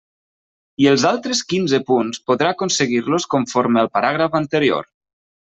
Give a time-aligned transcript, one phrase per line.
[0.85, 4.93] I els altres quinze punts podrà aconseguir-los conforme al paràgraf anterior.